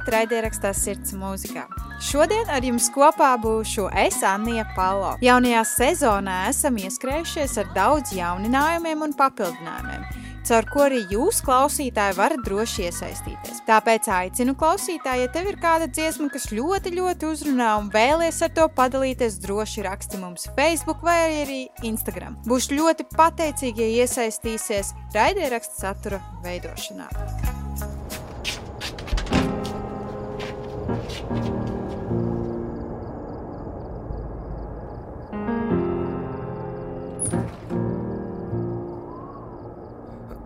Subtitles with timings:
[0.00, 1.66] Sveicināti raidierakstā Sirds mūzikā.
[2.00, 5.18] Šodien ar jums kopā būšu es, Anija Palo.
[5.20, 10.06] Jaunajā sezonā esam ieskrējušies ar daudz jauninājumiem un papildinājumiem,
[10.48, 13.60] caur ko arī jūs, klausītāji, varat droši iesaistīties.
[13.68, 18.56] Tāpēc aicinu klausītāji, ja tev ir kāda dziesma, kas ļoti, ļoti uzrunā un vēlies ar
[18.56, 22.40] to padalīties, droši raksti mums Facebook vai arī Instagram.
[22.48, 27.59] Būšu ļoti pateicīgi, ja iesaistīsies raidieraksta satura veidošanā.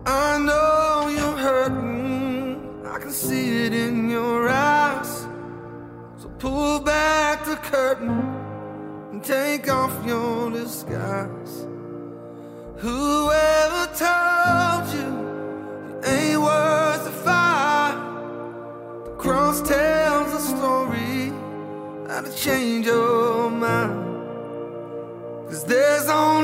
[0.05, 2.83] I know you're hurting.
[2.85, 5.27] I can see it in your eyes.
[6.17, 8.19] So pull back the curtain
[9.11, 11.67] and take off your disguise.
[12.77, 13.24] Whoever
[22.35, 23.93] change your mind.
[25.47, 26.34] Cause there's only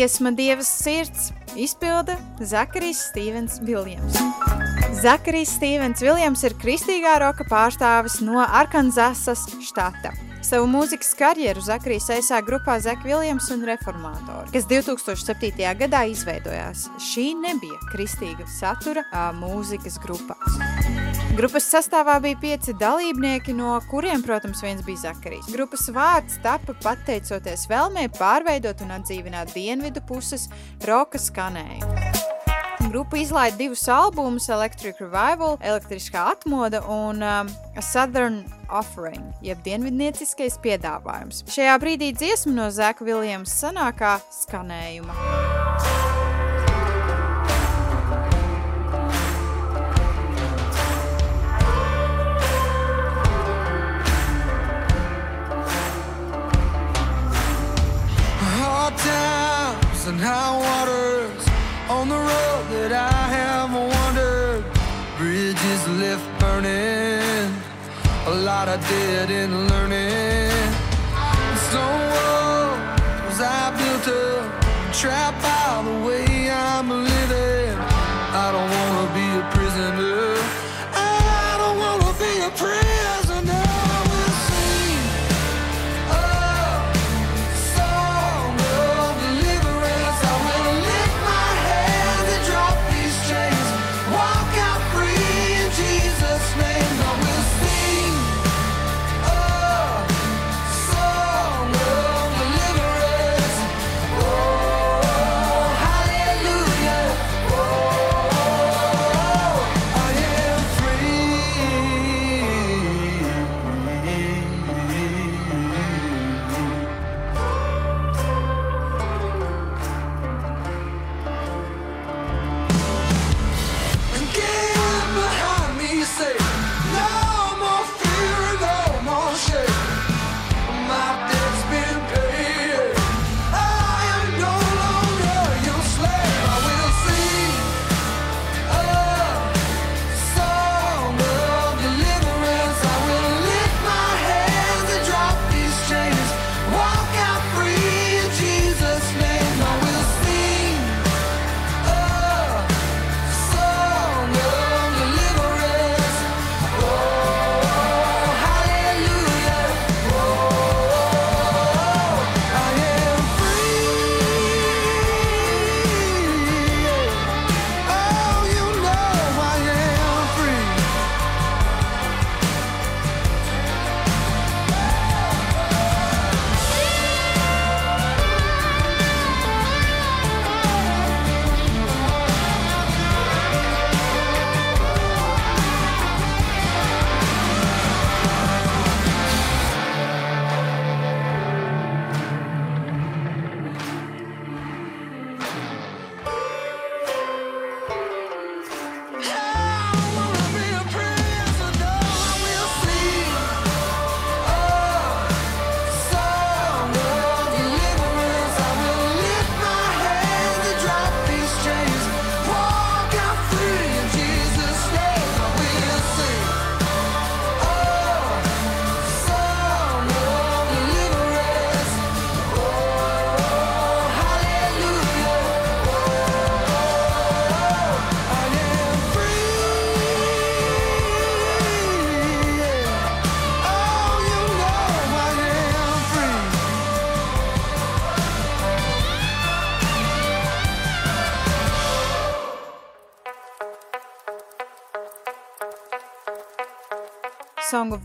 [0.00, 1.26] Dziesma Dievas sirds
[1.56, 4.14] izpilda Zakarijs Stevens Viljams.
[5.02, 10.14] Zakarijs Stevens Viljams ir kristīgā roka pārstāvis no Arkansasas štata.
[10.40, 15.68] Savu mūzikas karjeru Zakarijs aizsāka grupā Zek Viljams un Reformātori, kas 2007.
[15.84, 16.88] gadā izveidojās.
[17.10, 19.04] Šī nebija kristīga satura
[19.36, 20.40] mūzikas grupa.
[21.30, 25.46] Grupas sastāvā bija pieci dalībnieki, no kuriem, protams, viens bija Zakarijs.
[25.54, 30.48] Grupas vārds tapa pateicoties vēlmē pārveidot un atdzīvināt dienvidu puses
[30.88, 32.00] roka skanējumu.
[32.90, 41.44] Grupa izlaida divus albumus, Electric Revival, Elektriskā atmoda un um, Southern Offering, jeb dienvidnieciskais piedāvājums.
[41.54, 45.59] Šajā brīdī dziesma no Zeka Viljams sanākā skanējuma.
[66.62, 67.54] Burning,
[68.26, 70.50] a lot I did in learning.
[71.68, 75.59] Stone walls I built up, trapped by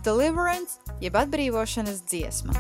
[0.06, 2.54] Deliverance, jeb atbrīvošanas dziesma.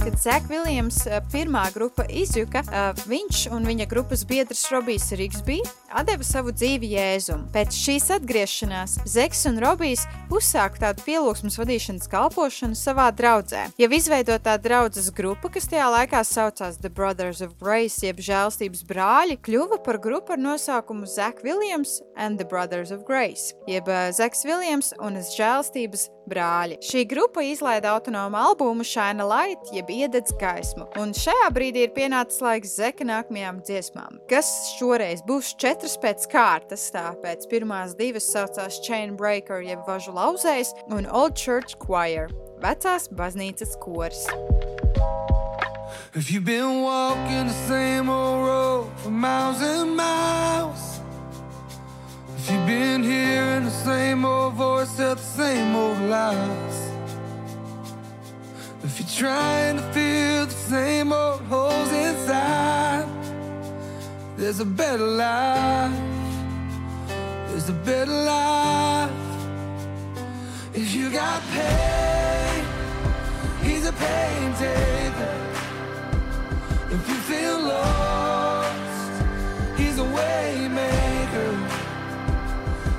[0.00, 5.60] Kad Zek Viljams eh, pirmā grupa izjuka, eh, viņš un viņa grupas biedrs Robijs Rigsby
[5.90, 7.46] atdeva savu dzīvi Jēzum.
[7.54, 13.66] Pēc šīs atgriešanās Zeks un Robijs uzsāka tādu pielūgsmas vadīšanas kalpošanu savā draudzē.
[13.80, 19.40] Jau izveidotā draudzes grupa, kas tajā laikā saucās The Brothers of Grace, jeb žēlstības brāļi,
[19.42, 24.46] kļuva par grupu ar nosaukumu Zek Viljams and the Brothers of Grace, jeb eh, Zeks
[24.46, 26.78] Viljams un žēlstības brāļi.
[26.84, 32.42] Šī grupa izlaida autonomu albumu Shine Light, jeb iededz gaismu, un šajā brīdī ir pienācis
[32.44, 39.14] laiks Zeka nākamajām dziesmām, kas šoreiz būs četras pēc kārtas, tāpēc pirmās divas saucās Chain
[39.16, 42.28] Breaker, jeb važu lauzējs, un Old Church Choir,
[42.60, 44.26] vecās baznīcas kors.
[46.12, 51.00] If you've been walking the same old road for miles and miles,
[52.36, 56.92] if you've been hearing the same old voice tell the same old lies,
[58.84, 63.19] if you're trying to fill the same old holes inside,
[64.40, 65.92] there's a better life.
[67.48, 69.12] There's a better life.
[70.72, 72.64] If you got pain,
[73.62, 75.36] he's a pain taker.
[76.90, 79.22] If you feel lost,
[79.76, 81.52] he's a way maker.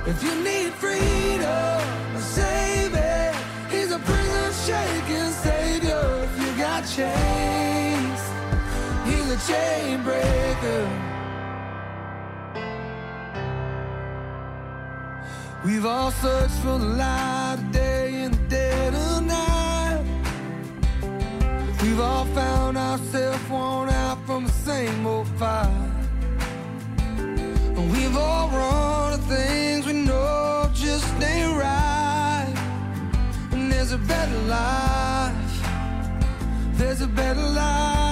[0.05, 1.81] If you need freedom,
[2.15, 3.33] a savior,
[3.71, 6.27] he's a prison shaking savior.
[6.27, 8.21] If you got chains,
[9.07, 11.10] he's a chain breaker.
[15.63, 20.03] We've all searched for the light of day in the dead of night.
[21.83, 25.69] We've all found ourselves worn out from the same old fight.
[27.17, 32.53] And we've all run to things we know just ain't right.
[33.51, 35.63] And there's a better life.
[36.73, 38.10] There's a better life.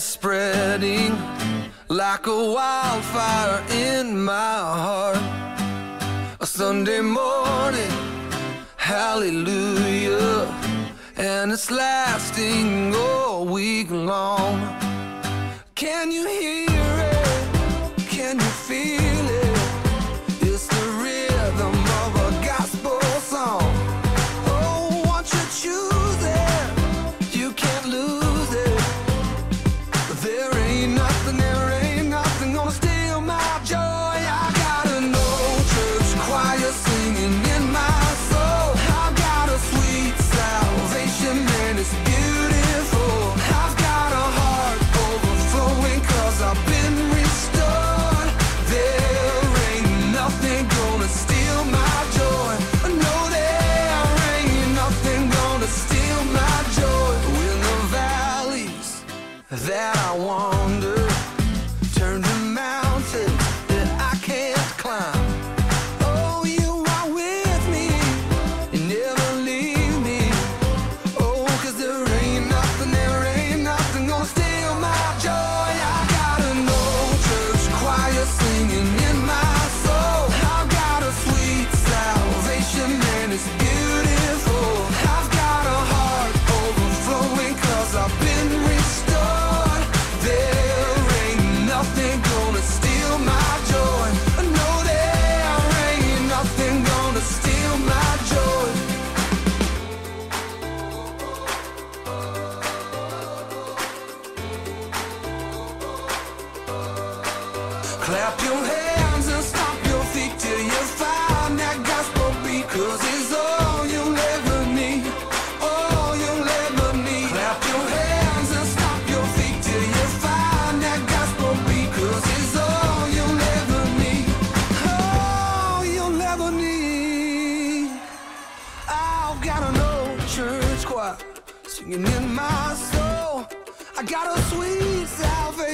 [0.00, 1.12] It's spreading
[1.88, 5.18] like a wildfire in my heart.
[6.40, 7.92] A Sunday morning,
[8.78, 10.48] hallelujah,
[11.18, 14.56] and it's lasting all week long.
[15.74, 16.69] Can you hear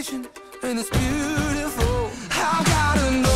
[0.03, 0.29] situation,
[0.63, 2.11] and it's beautiful.
[2.31, 3.36] I gotta know.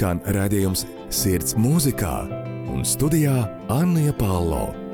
[0.00, 2.14] skan redzējums Sirds mūzikā
[2.72, 3.36] un studijā
[3.68, 4.89] Anna Palo.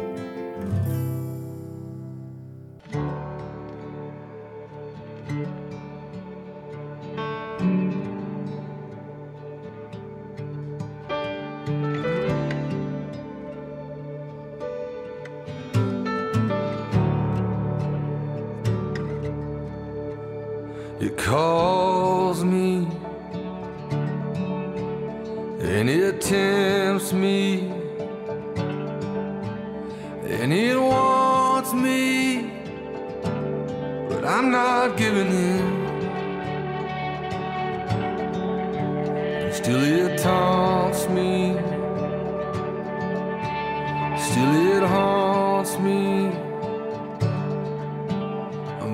[44.36, 46.30] still it haunts me.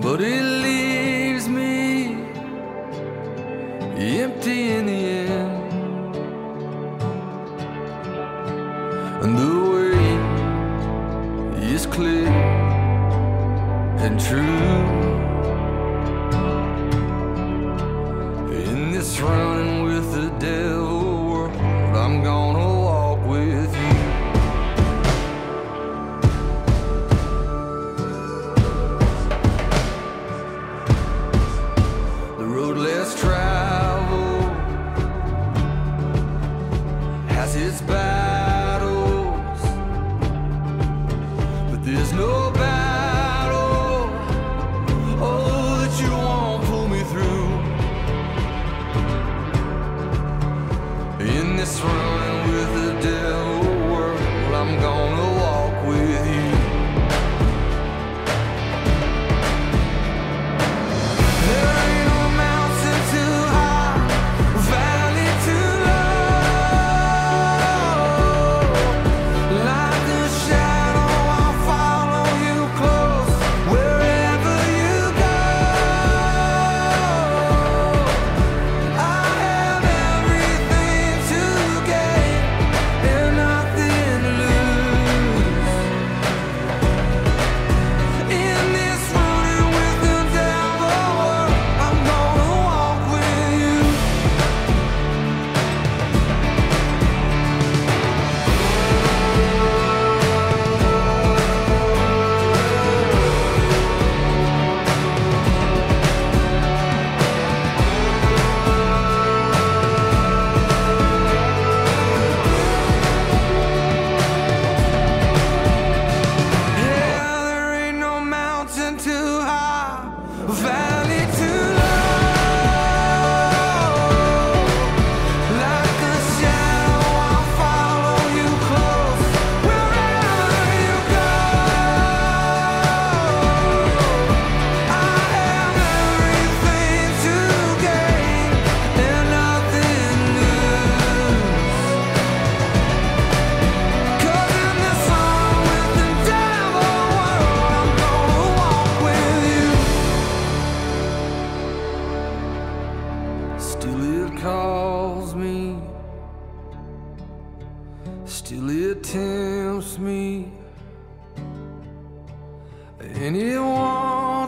[0.01, 0.52] But it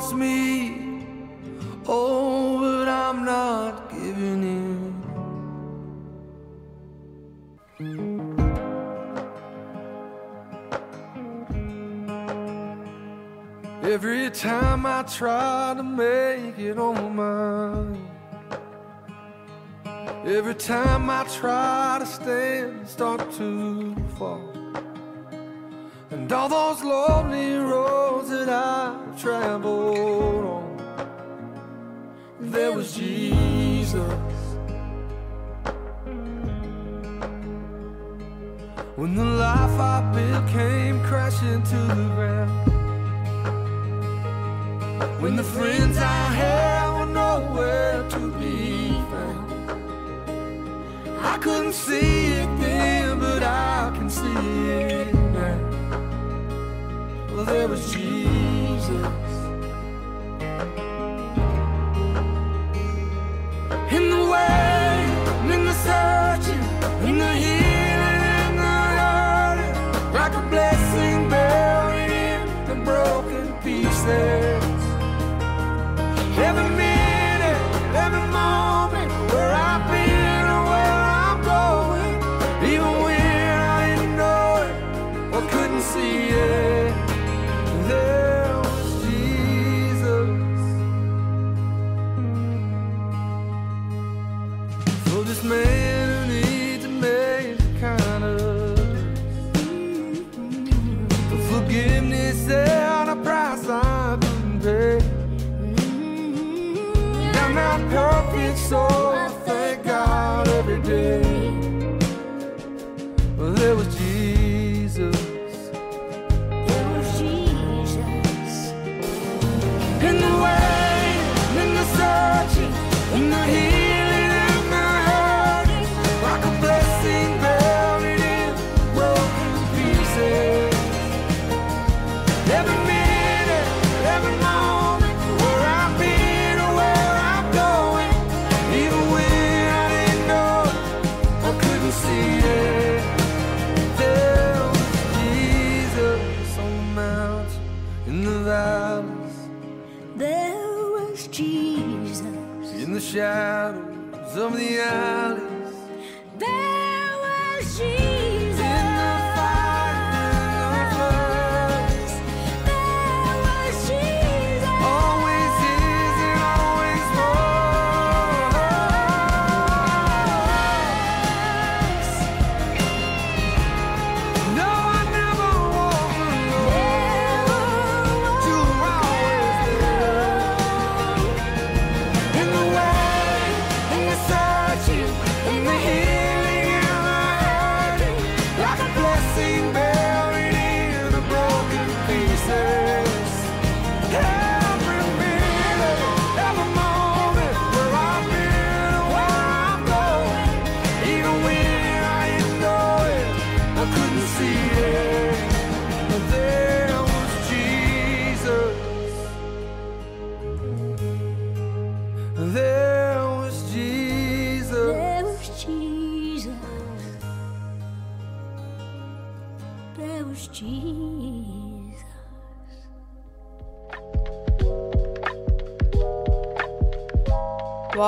[0.05, 1.03] wants me.
[1.87, 4.95] Oh, but I'm not giving in.
[13.83, 18.09] Every time I try to make it on mine.
[20.27, 24.54] Every time I try to stand, start to fall.
[26.14, 30.77] And all those lonely roads that I've traveled on,
[32.38, 33.98] there was Jesus.
[38.94, 42.70] When the life I built came crashing to the ground.
[45.20, 49.50] When the friends I had were nowhere to be found.
[51.18, 55.13] I couldn't see it then, but I can see it.
[57.35, 58.90] Well, there was Jesus.
[63.90, 64.84] In the way,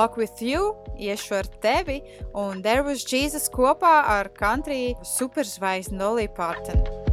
[0.07, 1.97] Walk with you, iešu ar tevi,
[2.33, 7.06] un There was Jesus kopā ar country superzvaigzni Dolly Parton.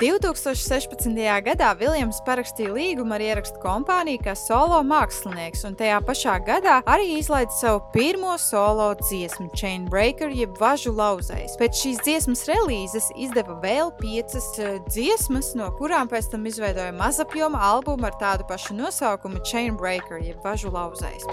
[0.00, 1.12] 2016.
[1.44, 7.18] gadā Viljams parakstīja līgumu ar ierakstu kompāniju kā solo mākslinieks, un tajā pašā gadā arī
[7.18, 11.58] izlaida savu pirmo solo dziesmu, Chainbreaker, jeb važu lauzējs.
[11.60, 17.60] Pēc šīs dziesmas relīzes izdeva vēl piecas eh, dziesmas, no kurām pēc tam izveidoja mazapjoma
[17.60, 21.28] albumu ar tādu pašu nosaukumu Chainbreaker, jeb važu lauzējs.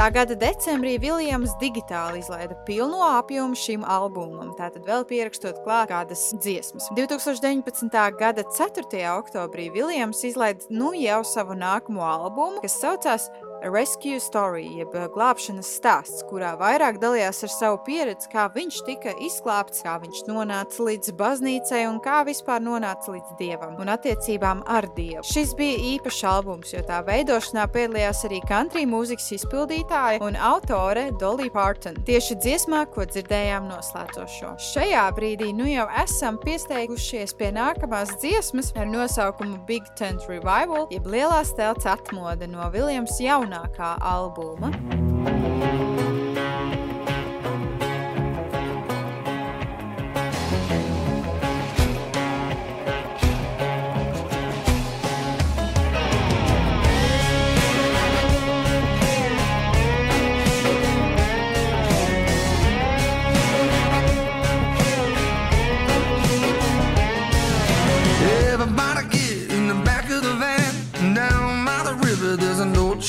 [0.00, 6.22] Tā gada decembrī Viljams digitāli izlaida pilno apjomu šim albumam, tātad vēl pierakstot klāt kādas
[6.40, 6.86] dziesmas.
[6.96, 7.90] 2019.
[8.18, 9.00] Gada 4.
[9.18, 13.28] oktobrī Viljams izlaida nu jau savu nākamo albumu, kas saucās
[13.62, 19.12] Rescue Story, jeb eh, glābšanas stāsts, kurā vairāk dalījās ar savu pieredzi, kā viņš tika
[19.20, 24.88] izglābts, kā viņš nonāca līdz baznīcai un kā vispār nonāca līdz dievam un attiecībām ar
[24.96, 25.24] dievu.
[25.28, 31.50] Šis bija īpašs albums, jo tā veidošanā piedalījās arī country mūzikas izpildītāja un autore Dolly
[31.52, 32.00] Parton.
[32.08, 34.54] Tieši dziesmā, ko dzirdējām noslēdzošo.
[34.70, 41.08] Šajā brīdī nu jau esam piesteigušies pie nākamās dziesmas ar nosaukumu Big Tent Revival, jeb
[41.10, 43.20] Lielās telts atmoda no Viljams
[43.50, 45.89] jaunākā albuma.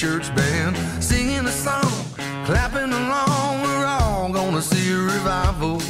[0.02, 1.92] church band singing a song,
[2.44, 3.62] clapping along.
[3.62, 5.81] We're all gonna see a revival.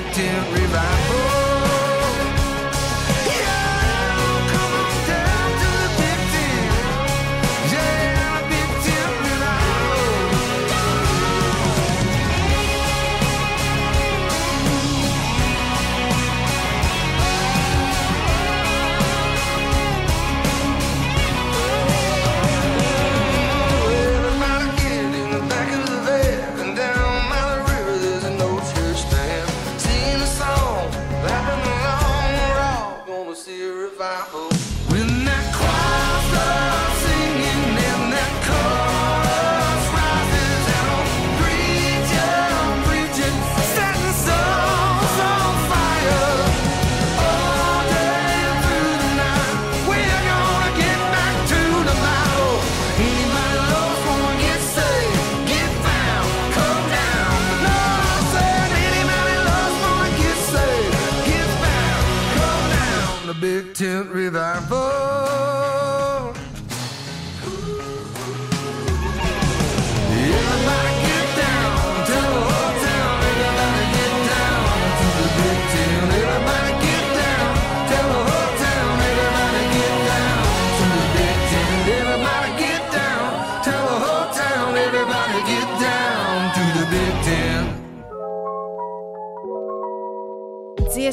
[0.00, 1.01] Didn't revive.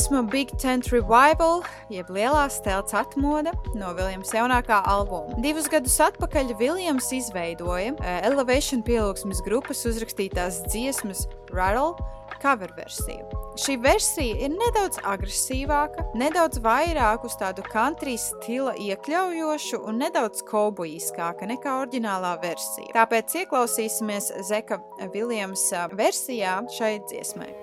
[0.09, 1.59] Dziesma Big Tent Revival,
[1.93, 5.35] jeb Lielā stelts atmoda no Viljams jaunākā albuma.
[5.43, 11.93] Divus gadus atpakaļ Viljams izveidoja eh, Elevation pielūgsmes grupas uzrakstītās dziesmas Rattle
[12.41, 13.21] cover versiju.
[13.61, 21.53] Šī versija ir nedaudz agresīvāka, nedaudz vairāk uz tādu country stila iekļaujošu un nedaudz kaubojiskāka
[21.53, 22.97] nekā oriģinālā versija.
[22.97, 24.81] Tāpēc ieklausīsimies Zeka
[25.13, 27.53] Viljams eh, versijā šai dziesmai.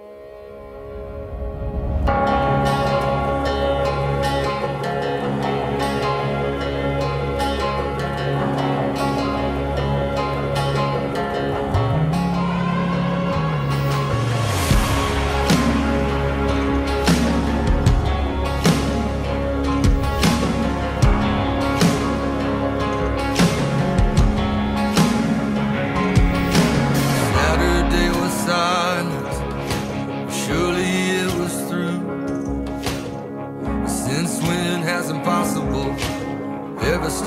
[2.07, 2.36] thank you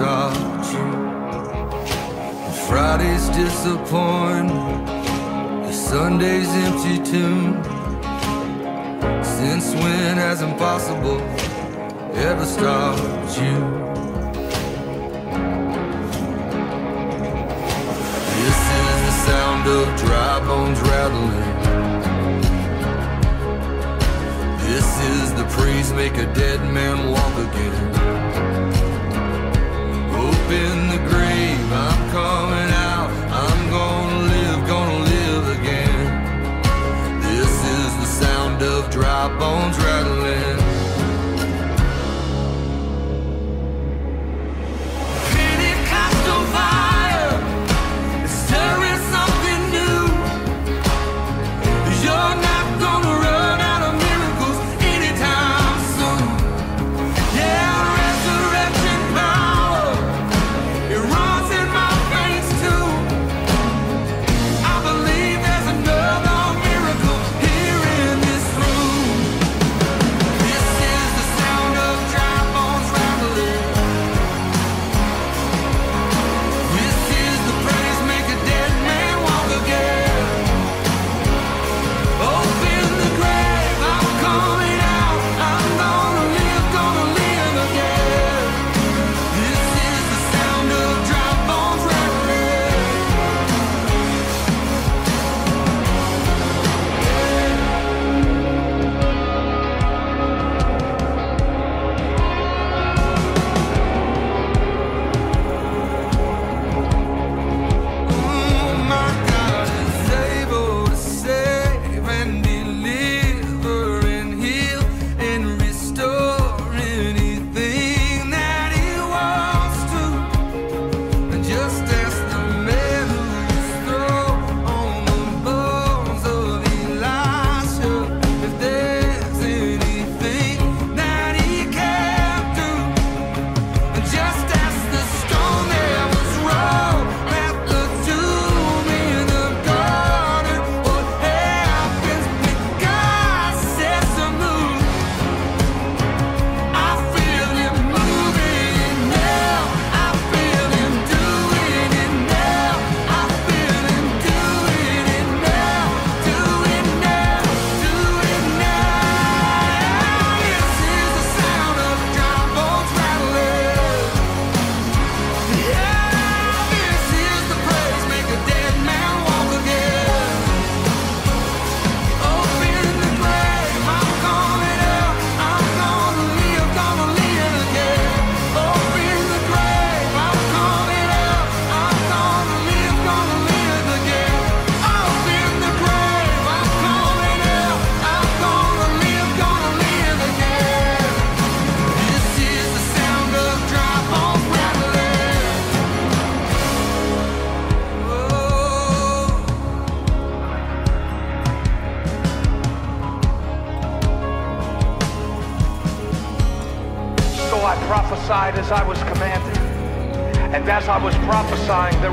[0.01, 0.55] And
[2.67, 7.62] Friday's disappointment, and Sunday's empty tomb.
[9.21, 11.19] Since when has impossible
[12.15, 13.57] ever stopped you?
[18.39, 21.57] This is the sound of dry bones rattling.
[24.59, 27.98] This is the praise make a dead man walk again
[30.51, 31.71] in the grave.
[31.71, 33.09] I'm coming out.
[33.31, 37.21] I'm gonna live, gonna live again.
[37.21, 40.18] This is the sound of dry bones rattling.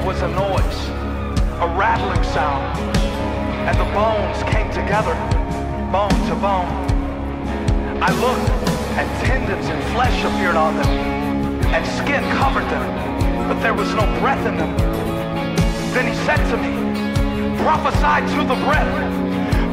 [0.07, 0.89] Was a noise,
[1.59, 2.79] a rattling sound,
[3.67, 5.15] and the bones came together,
[5.91, 6.71] bone to bone.
[8.01, 8.49] I looked,
[8.95, 10.87] and tendons and flesh appeared on them,
[11.75, 12.87] and skin covered them,
[13.49, 14.77] but there was no breath in them.
[15.91, 16.71] Then he said to me,
[17.65, 18.95] Prophesy to the breath,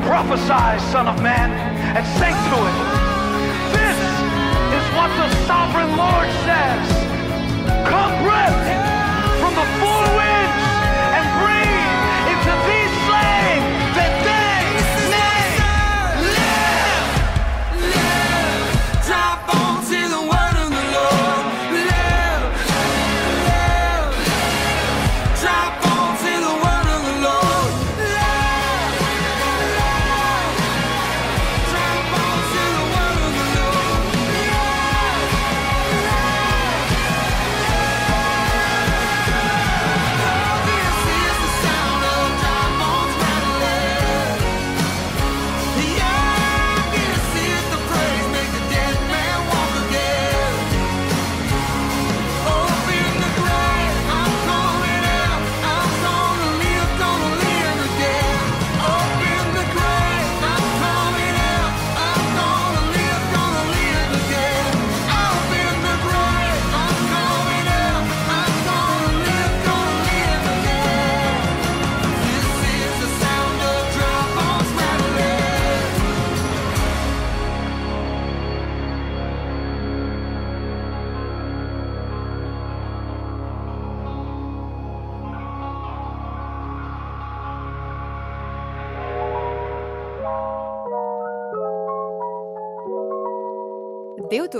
[0.08, 1.52] prophesy, Son of Man,
[1.94, 2.78] and say to it,
[3.78, 4.00] This
[4.82, 7.88] is what the sovereign Lord says.
[7.88, 8.83] Come breath
[10.34, 10.68] lives
[11.18, 12.73] and breathe into this.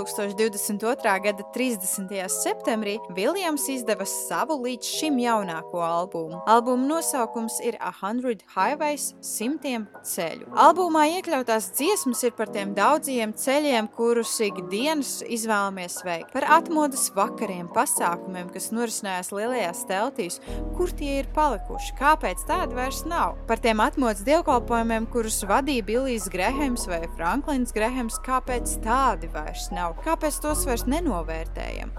[0.04, 1.20] 2022.
[1.24, 2.28] gada 30.
[2.28, 6.42] septembrī Viljams izdeva savu līdz šim jaunāko albumu.
[6.50, 10.50] Albuma nosaukums ir A Hundred Highways- simtiem ceļu.
[10.52, 17.68] Albumā iekļautās dziesmas ir par tiem daudziem ceļiem, kurus ikdienas izvēlamies veikt, par atmodas vakariem,
[17.72, 20.40] pasākumiem, kas norisinājās lielajās teltīs,
[20.76, 26.28] kur tie ir palikuši, kāpēc tādi vairs nav, par tiem atmodas dievkalpojumiem, kurus vadīja Bilijs
[26.28, 31.92] Grehams vai Franklins Grehams, kāpēc tādi vairs nav, kāpēc tos vairs nenovērtējam.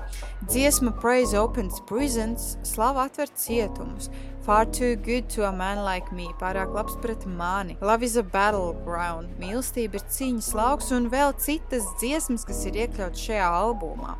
[0.50, 4.10] Dziesma Praise Opens Prisons, slava atver cietumus.
[4.46, 7.78] Far too good to a man like me, pārāk labs pret mani.
[7.82, 13.24] Love is a battleground, mīlestība ir cīņas lauks un vēl citas dziesmas, kas ir iekļautas
[13.26, 14.14] šajā albumā.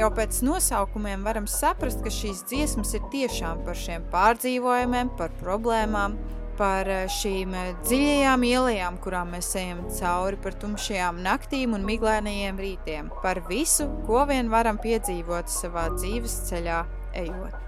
[0.00, 6.16] Jau pēc nosaukumiem varam saprast, ka šīs dziesmas ir tiešām par šiem pārdzīvojumiem, par problēmām,
[6.58, 12.60] par eh, šīm eh, dziļajām ielām, kurām mēs ejam cauri, par tumšajām naktīm un miglainajiem
[12.60, 16.82] rītiem, par visu, ko vien varam piedzīvot savā dzīves ceļā
[17.24, 17.62] ejot.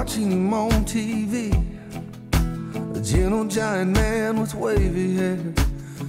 [0.00, 1.52] Watching him on TV.
[2.96, 5.38] A gentle giant man with wavy hair,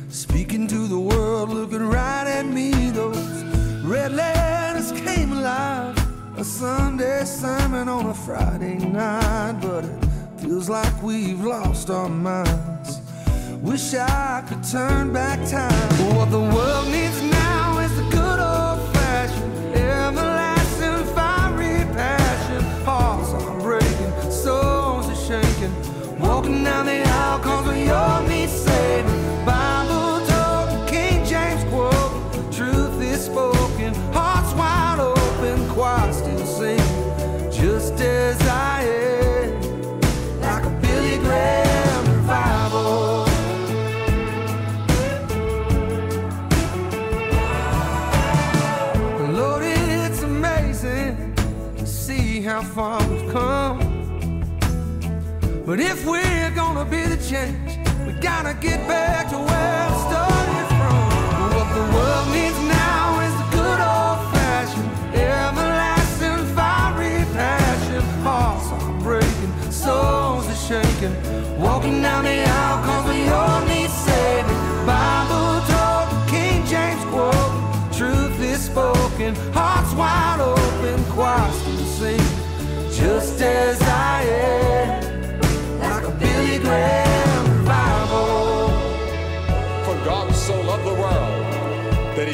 [0.08, 2.89] speaking to the world, looking right at me.
[2.92, 3.44] Those
[3.84, 5.98] red letters came alive.
[6.38, 13.02] A Sunday sermon on a Friday night, but it feels like we've lost our minds.
[13.62, 16.16] Wish I could turn back time.
[16.16, 17.31] What the world needs
[57.32, 59.11] change, we gotta get back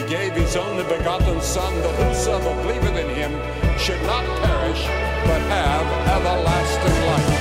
[0.08, 3.32] gave his only begotten Son, that whosoever believeth in him
[3.78, 4.86] should not perish,
[5.26, 7.37] but have everlasting life.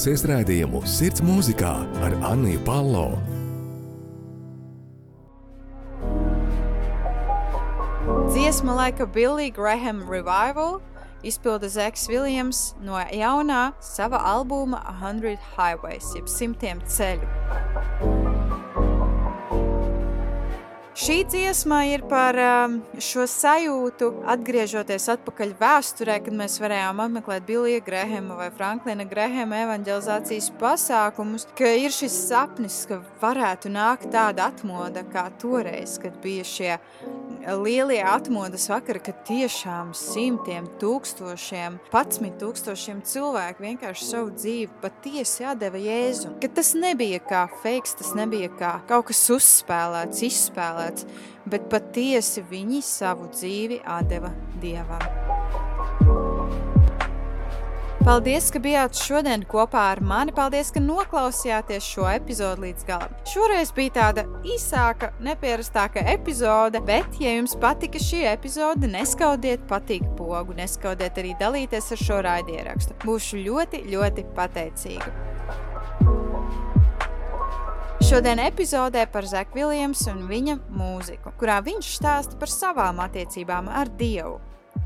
[0.00, 1.70] Klausies rādījumu Sirds mūzikā
[2.00, 3.18] ar Anniju Palo?
[8.32, 10.80] Dziesma laika Billy Graham Revival
[11.20, 18.19] izpilda Zeks Viljams no jaunā sava albuma 100 Highways, jeb simtiem ceļu.
[21.00, 27.80] Šī dziesma ir par um, šo sajūtu, atgriežoties atpakaļ vēsturē, kad mēs varējām apmeklēt Billija
[27.86, 35.06] Grahama vai Franklina Grahama evanģelizācijas pasākumus, ka ir šis sapnis, ka varētu nākt tāda atmoda
[35.08, 36.74] kā toreiz, kad bija šie
[37.48, 45.80] lielie atmodas vakari, kad tiešām simtiem tūkstošiem, patsmit tūkstošiem cilvēku vienkārši savu dzīvi patiesi atdeva
[45.80, 46.34] Jēzu.
[46.42, 50.89] Ka tas nebija kā feiks, tas nebija kā kaut kas uzspēlēts, izspēlēts,
[51.50, 55.30] bet patiesi viņi savu dzīvi atdeva Dievam.
[58.00, 60.32] Paldies, ka bijāt šodien kopā ar mani.
[60.32, 63.12] Paldies, ka noklausījāties šo epizodi līdz galam.
[63.28, 70.56] Šoreiz bija tāda īsāka, neparastāka epizode, bet, ja jums patika šī epizode, neskaudiet patīk pogu,
[70.56, 72.96] neskaudiet arī dalīties ar šo raidierakstu.
[73.04, 75.12] Būšu ļoti, ļoti pateicīga.
[78.10, 83.86] Šodien epizodē par Zeku Viljams un viņa mūziku, kurā viņš stāsta par savām attiecībām ar
[84.00, 84.40] Dievu.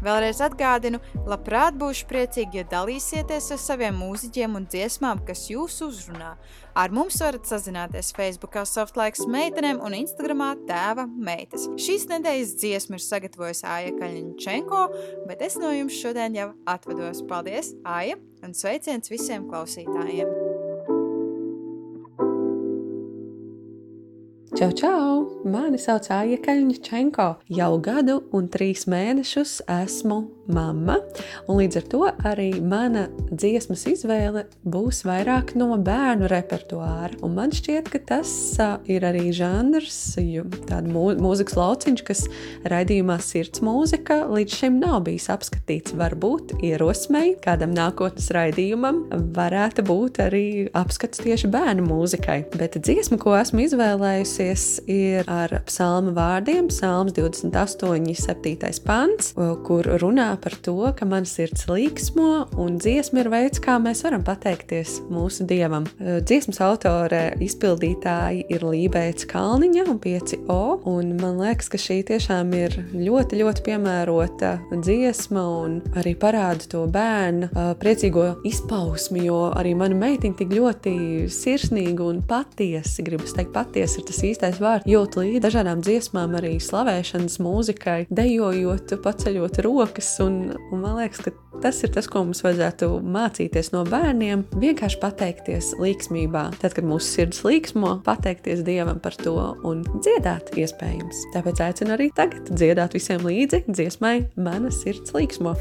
[0.05, 6.35] Vēlreiz atgādinu, labprāt būšu priecīgi, ja dalīsieties ar saviem mūziķiem un dziesmām, kas jūs uzrunā.
[6.77, 11.64] Ar mums varat sazināties Facebook, Softlaiks meitenēm un Instagramā tēva meitas.
[11.81, 14.83] Šīs nedēļas dziesmu ir sagatavojusi Aija Kaļņčenko,
[15.31, 17.25] bet es no jums šodien jau atvados.
[17.31, 20.54] Paldies, Aija, un sveiciens visiem klausītājiem!
[24.55, 25.15] Čau, čau!
[25.51, 27.25] Mani sauc Aija Kaļņčenko.
[27.59, 30.99] Jau gadu un trīs mēnešus esmu mamma,
[31.49, 37.14] un līdz ar to arī mana dziesmas izvēle būs vairāk no bērnu repertuāra.
[37.24, 38.32] Un man šķiet, ka tas
[38.90, 39.99] ir arī žanrs,
[40.88, 42.24] mū mūzikas lauciņš, kas
[42.68, 45.95] raidījumā sirds mūzika līdz šim nav bijis apskatīts.
[45.99, 49.05] Varbūt ierosmei kādam nākotnes raidījumam
[49.36, 50.45] varētu būt arī
[50.76, 52.40] apskats tieši bērnu mūzikai.
[52.59, 58.84] Bet dziesma, ko esmu izvēlējusies, ir ar psalma vārdiem, psalms 28, 7.
[58.84, 59.32] pants,
[59.66, 64.24] kur runā par to, ka man sirds līksmo, un dziesma ir veids, kā mēs varam
[64.26, 65.87] pateikties mūsu dievam.
[65.99, 70.61] Dziesmas autore izpildītāji ir Lībēts Kalniņa un 5O,
[70.91, 76.85] un man liekas, ka šī tiešām ir ļoti, ļoti piemērota dziesma un arī parāda to
[76.91, 80.95] bērnu priecīgo izpausmi, jo arī mana meitiņa tik ļoti
[81.32, 86.57] sirsnīga un patiesi, gribas teikt, patiesi ir tas īstais vārds, jūt līdzi dažādām dziesmām, arī
[86.62, 90.39] slavēšanas mūzikai, dejojot, paceļot rokas, un,
[90.72, 95.72] un man liekas, ka tas ir tas, ko mums vajadzētu mācīties no bērniem, vienkārši pateikties
[95.81, 96.47] līksmībā.
[96.62, 101.27] Tad, kad mūsu sirds līksmo, pateikties Dievam par to un dziedāt iespējams.
[101.37, 105.57] Tāpēc aicinu arī tagad dziedāt visiem līdzi dziesmai Mana sirds līksmo.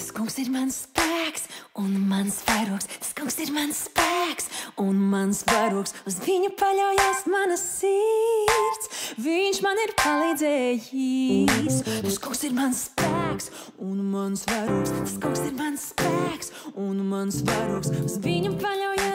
[0.00, 1.42] Tas kungs ir mans spēks
[1.76, 2.86] un mans vairogs.
[3.02, 4.46] Tas kungs ir mans spēks
[4.80, 5.92] un mans vairogs.
[6.08, 8.88] Uz viņu paļaujas mana sirds.
[9.20, 11.82] Viņš man ir palīdzējis.
[12.06, 14.96] Tas kungs ir mans spēks un mans vairogs.
[15.02, 16.48] Tas kungs ir mans spēks
[16.80, 17.92] un mans vairogs.
[18.00, 19.09] Uz viņu paļaujas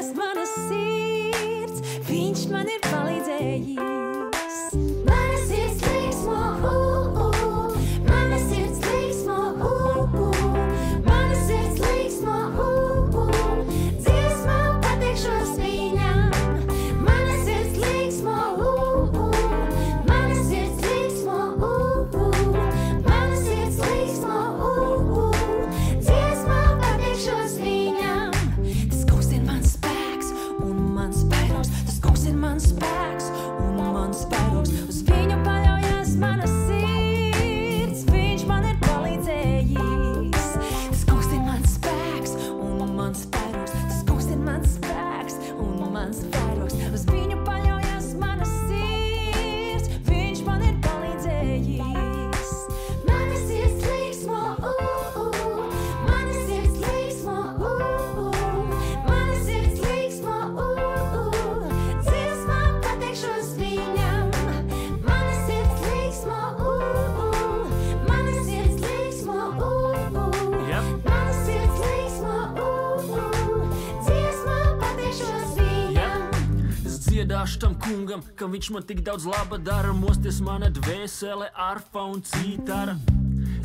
[78.45, 79.93] ka viņš man tik daudz laba dara.
[79.97, 82.93] Mosties mana dvēsele, arfa un cītara.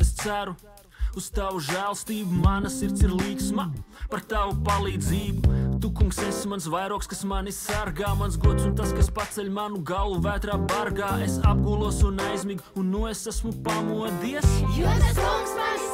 [0.01, 0.55] Es ceru,
[1.13, 3.67] uz tavu žēlstību, mana sirds ir līksma
[4.09, 5.59] par tavu palīdzību.
[5.81, 9.83] Tu, kungs, esi mans vairogs, kas mani sargā, mans gods un tas, kas paceļ manu
[9.85, 11.13] galvu vētrā bargā.
[11.25, 14.49] Es apgulos un aizmigu, un no es esmu pamodies.
[14.79, 15.90] Jo tas kungs mani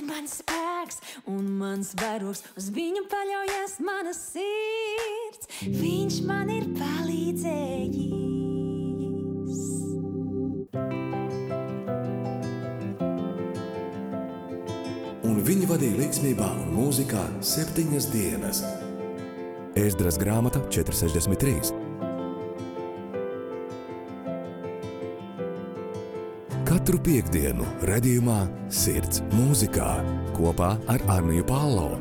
[0.00, 2.42] ir mans spēks un mans vairogs.
[2.58, 5.50] Uz viņu paļaujas mana sirds.
[5.66, 8.30] Viņš man ir palīdzējis.
[15.30, 18.64] un viņi vadīja līdzsvarā un mūzikā septiņas dienas.
[19.78, 21.89] Ēzdras grāmata 463.
[26.80, 28.38] Katru piekdienu, redzējumā,
[28.72, 29.90] sirds mūzikā
[30.32, 31.98] kopā ar Arniju Pālau.